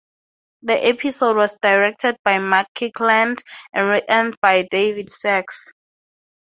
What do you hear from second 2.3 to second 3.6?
Mark Kirkland,